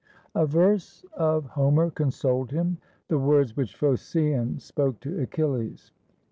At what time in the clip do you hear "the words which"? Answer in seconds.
3.07-3.75